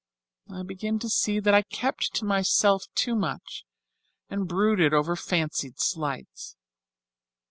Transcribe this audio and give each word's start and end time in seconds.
I 0.51 0.63
begin 0.63 0.97
to 0.97 1.09
see 1.09 1.39
that 1.39 1.53
I 1.53 1.61
kept 1.61 2.15
to 2.15 2.25
myself 2.25 2.85
too 2.95 3.13
much 3.15 3.65
and 4.31 4.47
brooded 4.47 4.95
over 4.95 5.15
fancied 5.15 5.79
slights." 5.79 6.55